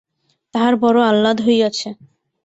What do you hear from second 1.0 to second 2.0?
আহ্লাদ হইয়াছে।